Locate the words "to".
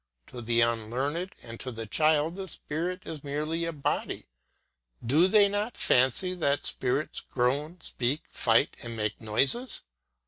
0.31-0.41, 1.59-1.71